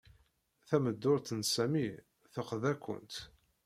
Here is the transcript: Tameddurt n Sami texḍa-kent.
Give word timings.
Tameddurt 0.67 1.27
n 1.33 1.41
Sami 1.53 1.87
texḍa-kent. 2.33 3.13